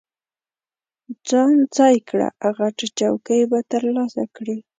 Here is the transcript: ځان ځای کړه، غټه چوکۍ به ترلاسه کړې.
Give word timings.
ځان 1.29 1.55
ځای 1.77 1.95
کړه، 2.09 2.27
غټه 2.57 2.85
چوکۍ 2.97 3.41
به 3.51 3.59
ترلاسه 3.71 4.23
کړې. 4.35 4.57